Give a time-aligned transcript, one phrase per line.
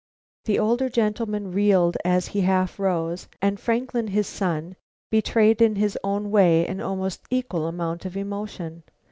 [0.45, 4.75] The older gentleman reeled as he half rose, and Franklin, his son,
[5.11, 8.81] betrayed in his own way an almost equal amount of emotion.